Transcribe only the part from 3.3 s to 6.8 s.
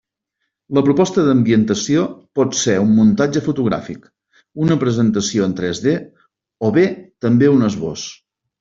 fotogràfic, una presentació en tres D o